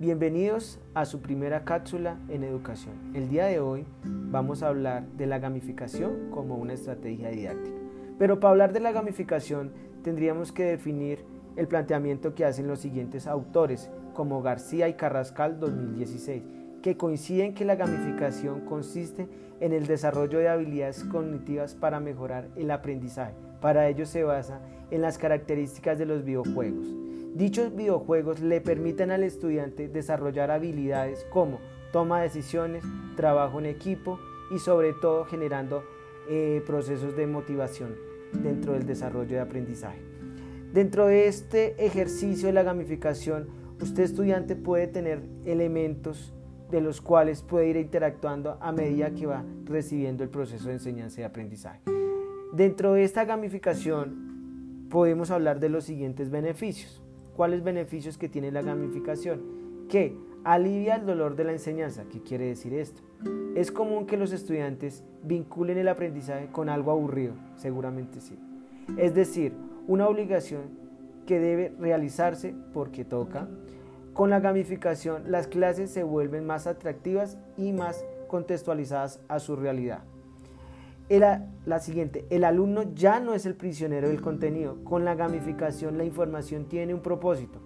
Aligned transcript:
Bienvenidos 0.00 0.78
a 0.94 1.04
su 1.04 1.20
primera 1.20 1.62
cápsula 1.64 2.16
en 2.30 2.42
educación. 2.42 2.94
El 3.12 3.28
día 3.28 3.44
de 3.44 3.60
hoy 3.60 3.84
vamos 4.02 4.62
a 4.62 4.68
hablar 4.68 5.06
de 5.18 5.26
la 5.26 5.38
gamificación 5.38 6.30
como 6.30 6.54
una 6.56 6.72
estrategia 6.72 7.28
didáctica. 7.28 7.76
Pero 8.18 8.40
para 8.40 8.52
hablar 8.52 8.72
de 8.72 8.80
la 8.80 8.92
gamificación 8.92 9.72
tendríamos 10.02 10.52
que 10.52 10.64
definir 10.64 11.22
el 11.56 11.68
planteamiento 11.68 12.34
que 12.34 12.46
hacen 12.46 12.66
los 12.66 12.78
siguientes 12.78 13.26
autores, 13.26 13.90
como 14.14 14.40
García 14.40 14.88
y 14.88 14.94
Carrascal 14.94 15.60
2016, 15.60 16.44
que 16.80 16.96
coinciden 16.96 17.52
que 17.52 17.66
la 17.66 17.76
gamificación 17.76 18.60
consiste 18.62 19.28
en 19.60 19.74
el 19.74 19.86
desarrollo 19.86 20.38
de 20.38 20.48
habilidades 20.48 21.04
cognitivas 21.04 21.74
para 21.74 22.00
mejorar 22.00 22.48
el 22.56 22.70
aprendizaje. 22.70 23.34
Para 23.60 23.86
ello 23.86 24.06
se 24.06 24.24
basa 24.24 24.62
en 24.90 25.02
las 25.02 25.18
características 25.18 25.98
de 25.98 26.06
los 26.06 26.24
videojuegos. 26.24 26.86
Dichos 27.34 27.74
videojuegos 27.74 28.40
le 28.40 28.60
permiten 28.60 29.10
al 29.12 29.22
estudiante 29.22 29.88
desarrollar 29.88 30.50
habilidades 30.50 31.24
como 31.30 31.60
toma 31.92 32.18
de 32.18 32.24
decisiones, 32.24 32.84
trabajo 33.16 33.60
en 33.60 33.66
equipo 33.66 34.18
y 34.54 34.58
sobre 34.58 34.92
todo 34.92 35.24
generando 35.24 35.84
eh, 36.28 36.62
procesos 36.66 37.16
de 37.16 37.26
motivación 37.26 37.94
dentro 38.32 38.72
del 38.72 38.84
desarrollo 38.86 39.36
de 39.36 39.40
aprendizaje. 39.40 40.00
Dentro 40.72 41.06
de 41.06 41.28
este 41.28 41.84
ejercicio 41.84 42.48
de 42.48 42.52
la 42.52 42.62
gamificación, 42.62 43.48
usted 43.80 44.02
estudiante 44.02 44.56
puede 44.56 44.86
tener 44.88 45.22
elementos 45.44 46.34
de 46.70 46.80
los 46.80 47.00
cuales 47.00 47.42
puede 47.42 47.68
ir 47.68 47.76
interactuando 47.76 48.58
a 48.60 48.72
medida 48.72 49.10
que 49.12 49.26
va 49.26 49.44
recibiendo 49.64 50.22
el 50.22 50.30
proceso 50.30 50.68
de 50.68 50.74
enseñanza 50.74 51.20
y 51.20 51.24
aprendizaje. 51.24 51.80
Dentro 52.52 52.94
de 52.94 53.04
esta 53.04 53.24
gamificación 53.24 54.88
podemos 54.90 55.30
hablar 55.30 55.60
de 55.60 55.68
los 55.68 55.84
siguientes 55.84 56.30
beneficios. 56.30 57.02
¿Cuáles 57.40 57.64
beneficios 57.64 58.18
que 58.18 58.28
tiene 58.28 58.52
la 58.52 58.60
gamificación? 58.60 59.40
Que 59.88 60.14
alivia 60.44 60.96
el 60.96 61.06
dolor 61.06 61.36
de 61.36 61.44
la 61.44 61.52
enseñanza. 61.52 62.04
¿Qué 62.04 62.20
quiere 62.20 62.44
decir 62.44 62.74
esto? 62.74 63.00
Es 63.54 63.72
común 63.72 64.04
que 64.04 64.18
los 64.18 64.32
estudiantes 64.32 65.04
vinculen 65.22 65.78
el 65.78 65.88
aprendizaje 65.88 66.48
con 66.52 66.68
algo 66.68 66.90
aburrido, 66.90 67.32
seguramente 67.56 68.20
sí. 68.20 68.38
Es 68.98 69.14
decir, 69.14 69.54
una 69.88 70.06
obligación 70.06 70.64
que 71.26 71.38
debe 71.40 71.72
realizarse 71.80 72.54
porque 72.74 73.06
toca. 73.06 73.48
Con 74.12 74.28
la 74.28 74.40
gamificación 74.40 75.32
las 75.32 75.46
clases 75.46 75.90
se 75.90 76.02
vuelven 76.02 76.44
más 76.44 76.66
atractivas 76.66 77.38
y 77.56 77.72
más 77.72 78.04
contextualizadas 78.28 79.18
a 79.28 79.38
su 79.38 79.56
realidad 79.56 80.02
la 81.18 81.80
siguiente, 81.80 82.24
el 82.30 82.44
alumno 82.44 82.94
ya 82.94 83.18
no 83.18 83.34
es 83.34 83.44
el 83.44 83.56
prisionero 83.56 84.08
del 84.08 84.20
contenido. 84.20 84.84
Con 84.84 85.04
la 85.04 85.16
gamificación 85.16 85.98
la 85.98 86.04
información 86.04 86.66
tiene 86.66 86.94
un 86.94 87.00
propósito, 87.00 87.58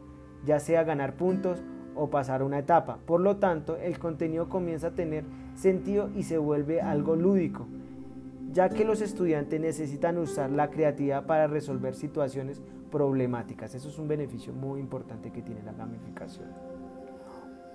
ya 0.47 0.59
sea 0.59 0.83
ganar 0.83 1.17
puntos 1.17 1.63
o 1.95 2.09
pasar 2.09 2.43
una 2.43 2.59
etapa. 2.59 2.99
Por 3.05 3.21
lo 3.21 3.37
tanto, 3.37 3.77
el 3.77 3.99
contenido 3.99 4.49
comienza 4.49 4.89
a 4.89 4.95
tener 4.95 5.25
sentido 5.55 6.09
y 6.15 6.23
se 6.23 6.39
vuelve 6.39 6.81
algo 6.81 7.17
lúdico, 7.17 7.67
ya 8.51 8.71
que 8.71 8.85
los 8.85 9.03
estudiantes 9.03 9.61
necesitan 9.61 10.17
usar 10.17 10.51
la 10.51 10.71
creatividad 10.71 11.27
para 11.27 11.47
resolver 11.47 11.95
situaciones 11.95 12.63
problemáticas. 12.91 13.75
Eso 13.75 13.89
es 13.89 13.99
un 13.99 14.09
beneficio 14.09 14.53
muy 14.55 14.81
importante 14.81 15.31
que 15.31 15.43
tiene 15.43 15.63
la 15.63 15.73
gamificación. 15.73 16.49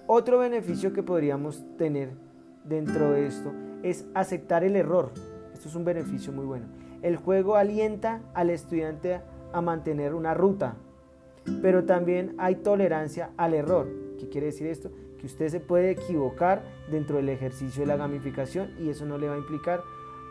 Otro 0.08 0.40
beneficio 0.40 0.94
que 0.94 1.04
podríamos 1.04 1.64
tener 1.78 2.10
dentro 2.64 3.12
de 3.12 3.28
esto 3.28 3.54
es 3.84 4.08
aceptar 4.16 4.64
el 4.64 4.76
error. 4.76 5.12
Esto 5.60 5.68
es 5.68 5.76
un 5.76 5.84
beneficio 5.84 6.32
muy 6.32 6.46
bueno. 6.46 6.68
El 7.02 7.18
juego 7.18 7.58
alienta 7.58 8.22
al 8.34 8.50
estudiante 8.50 9.20
a 9.52 9.60
mantener 9.60 10.14
una 10.14 10.34
ruta, 10.34 10.78
pero 11.62 11.84
también 11.84 12.34
hay 12.38 12.56
tolerancia 12.56 13.32
al 13.36 13.54
error. 13.54 13.90
¿Qué 14.18 14.30
quiere 14.30 14.48
decir 14.48 14.68
esto? 14.68 14.90
Que 15.20 15.26
usted 15.26 15.50
se 15.50 15.60
puede 15.60 15.92
equivocar 15.92 16.64
dentro 16.90 17.18
del 17.18 17.28
ejercicio 17.28 17.82
de 17.82 17.88
la 17.88 17.98
gamificación 17.98 18.70
y 18.80 18.88
eso 18.88 19.06
no 19.06 19.18
le 19.18 19.28
va 19.28 19.36
a 19.36 19.38
implicar 19.38 19.82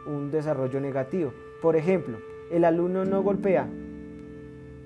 un 0.06 0.31
desarrollo 0.31 0.81
negativo. 0.81 1.34
Por 1.60 1.77
ejemplo, 1.77 2.16
el 2.50 2.65
alumno 2.65 3.05
no 3.05 3.22
golpea. 3.22 3.69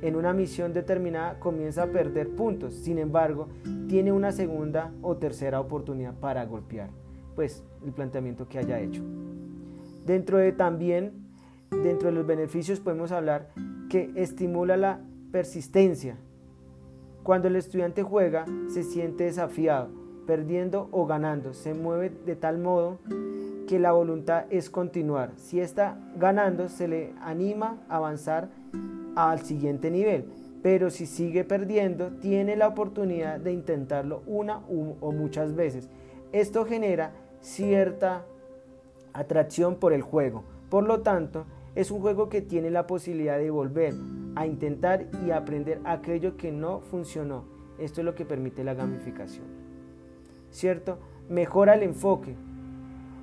En 0.03 0.17
una 0.17 0.33
misión 0.33 0.73
determinada 0.73 1.39
comienza 1.39 1.85
a 1.85 1.93
perder 1.93 2.31
puntos, 2.31 2.75
sin 2.75 2.99
embargo, 2.99 3.47
tiene 3.87 4.11
una 4.11 4.33
segunda 4.33 4.93
o 5.03 5.17
tercera 5.19 5.61
oportunidad 5.61 6.15
para 6.19 6.45
golpear. 6.47 6.91
Pues 7.37 7.63
el 7.87 7.93
planteamiento 7.93 8.49
que 8.49 8.59
haya 8.59 8.81
hecho. 8.81 9.05
Dentro 10.07 10.39
de 10.39 10.53
también, 10.53 11.13
dentro 11.71 12.09
de 12.09 12.15
los 12.15 12.27
beneficios 12.27 12.81
podemos 12.81 13.13
hablar 13.13 13.49
que 13.89 14.11
estimula 14.17 14.77
la 14.77 15.01
persistencia. 15.31 16.17
Cuando 17.23 17.49
el 17.49 17.57
estudiante 17.57 18.03
juega, 18.03 18.45
se 18.69 18.83
siente 18.83 19.25
desafiado, 19.25 19.91
perdiendo 20.27 20.89
o 20.91 21.07
ganando. 21.07 21.55
Se 21.55 21.73
mueve 21.73 22.11
de 22.11 22.35
tal 22.35 22.59
modo 22.59 22.99
que 23.69 23.79
la 23.79 23.93
voluntad 23.93 24.45
es 24.51 24.71
continuar. 24.71 25.33
Si 25.37 25.61
está 25.61 25.99
ganando, 26.17 26.69
se 26.69 26.89
le 26.89 27.13
anima 27.21 27.79
a 27.89 27.97
avanzar 27.97 28.49
al 29.15 29.41
siguiente 29.41 29.91
nivel. 29.91 30.25
Pero 30.63 30.91
si 30.91 31.07
sigue 31.07 31.45
perdiendo, 31.45 32.11
tiene 32.21 32.57
la 32.57 32.69
oportunidad 32.69 33.39
de 33.39 33.53
intentarlo 33.53 34.23
una 34.27 34.59
o 34.69 35.13
muchas 35.13 35.55
veces. 35.55 35.89
Esto 36.33 36.65
genera 36.65 37.13
cierta 37.41 38.25
atracción 39.13 39.77
por 39.77 39.93
el 39.93 40.03
juego. 40.03 40.45
Por 40.69 40.85
lo 40.85 41.03
tanto, 41.03 41.45
es 41.75 41.91
un 41.91 42.01
juego 42.01 42.29
que 42.29 42.43
tiene 42.43 42.71
la 42.71 42.87
posibilidad 42.87 43.39
de 43.39 43.51
volver 43.51 43.95
a 44.35 44.47
intentar 44.47 45.07
y 45.27 45.31
aprender 45.31 45.81
aquello 45.85 46.37
que 46.37 46.53
no 46.53 46.81
funcionó. 46.81 47.45
Esto 47.79 48.01
es 48.01 48.05
lo 48.05 48.15
que 48.15 48.25
permite 48.25 48.65
la 48.65 48.75
gamificación. 48.75 49.47
¿Cierto? 50.51 50.99
Mejora 51.29 51.75
el 51.75 51.83
enfoque. 51.83 52.35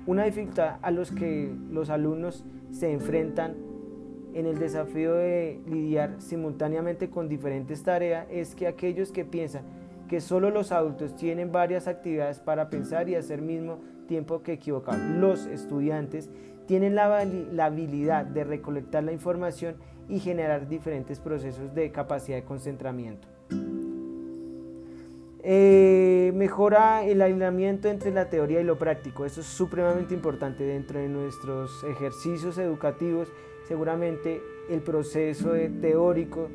Una 0.06 0.24
dificultad 0.24 0.78
a 0.82 0.90
los 0.90 1.12
que 1.12 1.54
los 1.70 1.90
alumnos 1.90 2.44
se 2.70 2.92
enfrentan 2.92 3.54
en 4.34 4.46
el 4.46 4.58
desafío 4.58 5.14
de 5.14 5.60
lidiar 5.66 6.16
simultáneamente 6.18 7.10
con 7.10 7.28
diferentes 7.28 7.82
tareas 7.82 8.26
es 8.30 8.54
que 8.54 8.66
aquellos 8.66 9.12
que 9.12 9.24
piensan 9.24 9.62
que 10.08 10.20
solo 10.20 10.50
los 10.50 10.72
adultos 10.72 11.14
tienen 11.14 11.52
varias 11.52 11.86
actividades 11.86 12.40
para 12.40 12.68
pensar 12.68 13.08
y 13.08 13.14
hacer 13.14 13.42
mismo 13.42 13.78
tiempo 14.10 14.42
que 14.42 14.54
equivocar. 14.54 14.98
Los 14.98 15.46
estudiantes 15.46 16.28
tienen 16.66 16.96
la, 16.96 17.20
habilidad 17.64 18.24
de 18.24 18.42
recolectar 18.42 19.04
la 19.04 19.12
información 19.12 19.76
y 20.08 20.18
generar 20.18 20.68
diferentes 20.68 21.20
procesos 21.20 21.72
de 21.76 21.92
capacidad 21.92 22.36
de 22.36 22.42
concentramiento. 22.42 23.28
Eh, 25.44 26.32
mejora 26.34 27.04
el 27.04 27.22
alineamiento 27.22 27.86
entre 27.88 28.10
la 28.10 28.28
teoría 28.28 28.60
y 28.60 28.64
lo 28.64 28.78
práctico. 28.78 29.24
Eso 29.24 29.42
es 29.42 29.46
supremamente 29.46 30.12
importante 30.12 30.64
dentro 30.64 30.98
de 30.98 31.08
nuestros 31.08 31.70
ejercicios 31.84 32.58
educativos. 32.58 33.28
Seguramente 33.68 34.42
el 34.68 34.80
proceso 34.80 35.52
teórico 35.80 36.48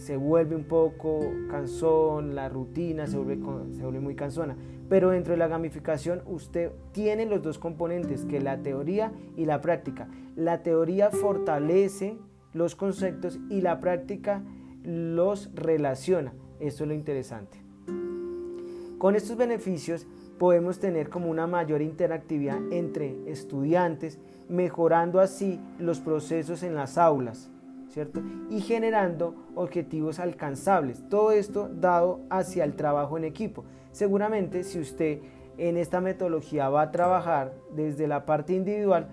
se 0.00 0.16
vuelve 0.16 0.56
un 0.56 0.64
poco 0.64 1.20
cansón, 1.50 2.34
la 2.34 2.48
rutina 2.48 3.06
se 3.06 3.18
vuelve, 3.18 3.36
se 3.74 3.82
vuelve 3.82 4.00
muy 4.00 4.14
cansona. 4.14 4.56
Pero 4.88 5.10
dentro 5.10 5.32
de 5.32 5.36
la 5.38 5.46
gamificación 5.46 6.22
usted 6.26 6.72
tiene 6.92 7.26
los 7.26 7.42
dos 7.42 7.58
componentes, 7.58 8.24
que 8.24 8.40
la 8.40 8.62
teoría 8.62 9.12
y 9.36 9.44
la 9.44 9.60
práctica. 9.60 10.08
La 10.36 10.62
teoría 10.62 11.10
fortalece 11.10 12.16
los 12.54 12.76
conceptos 12.76 13.38
y 13.50 13.60
la 13.60 13.78
práctica 13.80 14.42
los 14.82 15.54
relaciona. 15.54 16.32
Esto 16.60 16.84
es 16.84 16.88
lo 16.88 16.94
interesante. 16.94 17.58
Con 18.96 19.16
estos 19.16 19.36
beneficios 19.36 20.06
podemos 20.38 20.78
tener 20.78 21.10
como 21.10 21.28
una 21.28 21.46
mayor 21.46 21.82
interactividad 21.82 22.58
entre 22.72 23.30
estudiantes, 23.30 24.18
mejorando 24.48 25.20
así 25.20 25.60
los 25.78 26.00
procesos 26.00 26.62
en 26.62 26.74
las 26.74 26.96
aulas, 26.96 27.50
¿cierto? 27.90 28.22
Y 28.48 28.60
generando 28.60 29.34
objetivos 29.54 30.18
alcanzables. 30.18 31.06
Todo 31.08 31.32
esto 31.32 31.68
dado 31.68 32.20
hacia 32.30 32.64
el 32.64 32.74
trabajo 32.74 33.18
en 33.18 33.24
equipo. 33.24 33.64
Seguramente 33.92 34.62
si 34.62 34.78
usted 34.78 35.18
en 35.58 35.76
esta 35.76 36.00
metodología 36.00 36.68
va 36.68 36.82
a 36.82 36.90
trabajar 36.90 37.52
desde 37.74 38.06
la 38.06 38.24
parte 38.24 38.54
individual, 38.54 39.08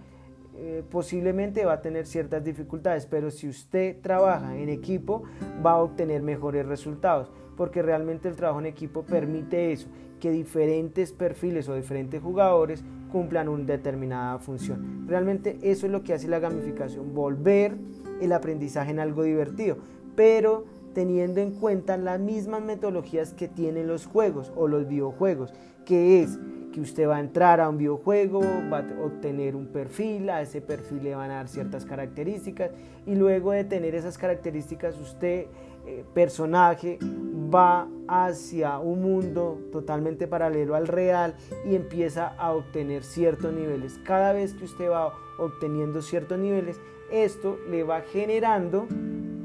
eh, 0.55 0.83
posiblemente 0.89 1.65
va 1.65 1.73
a 1.73 1.81
tener 1.81 2.05
ciertas 2.05 2.43
dificultades, 2.43 3.05
pero 3.05 3.29
si 3.29 3.47
usted 3.47 3.99
trabaja 4.01 4.55
en 4.57 4.69
equipo 4.69 5.23
va 5.63 5.71
a 5.71 5.77
obtener 5.77 6.23
mejores 6.23 6.65
resultados, 6.65 7.31
porque 7.55 7.81
realmente 7.81 8.27
el 8.27 8.35
trabajo 8.35 8.59
en 8.59 8.67
equipo 8.67 9.03
permite 9.03 9.71
eso, 9.71 9.87
que 10.19 10.31
diferentes 10.31 11.11
perfiles 11.11 11.69
o 11.69 11.75
diferentes 11.75 12.21
jugadores 12.21 12.83
cumplan 13.11 13.49
una 13.49 13.65
determinada 13.65 14.39
función. 14.39 15.07
Realmente 15.07 15.57
eso 15.61 15.85
es 15.85 15.91
lo 15.91 16.03
que 16.03 16.13
hace 16.13 16.27
la 16.27 16.39
gamificación, 16.39 17.13
volver 17.13 17.77
el 18.21 18.31
aprendizaje 18.33 18.91
en 18.91 18.99
algo 18.99 19.23
divertido, 19.23 19.77
pero 20.15 20.65
teniendo 20.93 21.41
en 21.41 21.51
cuenta 21.51 21.95
las 21.97 22.19
mismas 22.19 22.63
metodologías 22.63 23.33
que 23.33 23.47
tienen 23.47 23.87
los 23.87 24.05
juegos 24.05 24.51
o 24.55 24.67
los 24.67 24.87
videojuegos, 24.87 25.53
que 25.85 26.23
es 26.23 26.39
que 26.73 26.81
usted 26.81 27.07
va 27.07 27.17
a 27.17 27.19
entrar 27.19 27.61
a 27.61 27.69
un 27.69 27.77
videojuego, 27.77 28.41
va 28.71 28.79
a 28.79 29.03
obtener 29.03 29.55
un 29.55 29.67
perfil, 29.67 30.29
a 30.29 30.41
ese 30.41 30.61
perfil 30.61 31.03
le 31.03 31.15
van 31.15 31.31
a 31.31 31.35
dar 31.35 31.47
ciertas 31.47 31.85
características 31.85 32.71
y 33.05 33.15
luego 33.15 33.51
de 33.51 33.63
tener 33.63 33.95
esas 33.95 34.17
características 34.17 34.99
usted, 34.99 35.45
eh, 35.85 36.03
personaje, 36.13 36.99
va 37.53 37.87
hacia 38.07 38.79
un 38.79 39.01
mundo 39.01 39.59
totalmente 39.71 40.27
paralelo 40.27 40.75
al 40.75 40.87
real 40.87 41.35
y 41.65 41.75
empieza 41.75 42.27
a 42.27 42.53
obtener 42.53 43.03
ciertos 43.03 43.53
niveles. 43.53 43.99
Cada 44.03 44.33
vez 44.33 44.53
que 44.53 44.65
usted 44.65 44.89
va 44.89 45.13
obteniendo 45.37 46.01
ciertos 46.01 46.37
niveles, 46.37 46.79
esto 47.11 47.57
le 47.69 47.83
va 47.83 48.01
generando 48.01 48.87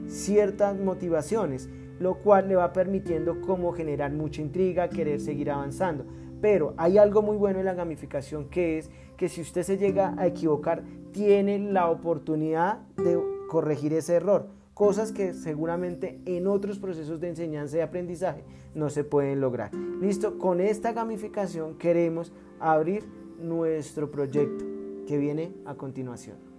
ciertas 0.06 0.78
motivaciones, 0.78 1.69
lo 2.00 2.16
cual 2.16 2.49
le 2.49 2.56
va 2.56 2.72
permitiendo 2.72 3.40
como 3.40 3.72
generar 3.72 4.12
mucha 4.12 4.43
intriga, 4.43 4.88
querer 4.88 5.20
seguir 5.20 5.50
avanzando. 5.50 6.05
Pero 6.40 6.75
hay 6.76 6.98
algo 6.98 7.22
muy 7.22 7.37
bueno 7.37 7.60
en 7.60 7.66
la 7.66 7.75
gamificación 7.75 8.48
que 8.48 8.78
es 8.78 8.90
que 9.16 9.28
si 9.28 9.40
usted 9.40 9.62
se 9.62 9.78
llega 9.78 10.14
a 10.19 10.26
equivocar, 10.26 10.82
tiene 11.12 11.58
la 11.58 11.88
oportunidad 11.88 12.81
de 12.96 13.20
corregir 13.48 13.93
ese 13.93 14.14
error 14.14 14.62
cosas 14.74 15.12
que 15.12 15.34
seguramente 15.34 16.20
en 16.24 16.46
otros 16.46 16.78
procesos 16.78 17.20
de 17.20 17.28
enseñanza 17.28 17.76
y 17.76 17.80
aprendizaje 17.80 18.44
no 18.74 18.90
se 18.90 19.04
pueden 19.04 19.40
lograr. 19.40 19.74
Listo, 19.74 20.38
con 20.38 20.60
esta 20.60 20.92
gamificación 20.92 21.76
queremos 21.76 22.32
abrir 22.58 23.04
nuestro 23.38 24.10
proyecto 24.10 24.64
que 25.06 25.19
viene 25.19 25.52
a 25.66 25.74
continuación. 25.74 26.51